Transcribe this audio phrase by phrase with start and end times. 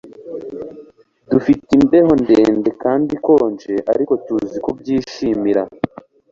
[1.31, 5.61] Dufite imbeho ndende kandi ikonje ariko tuzi kubyishimira